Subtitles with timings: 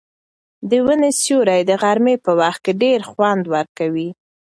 [0.69, 4.09] د ونې سیوری د غرمې په وخت کې ډېر خوند ورکوي.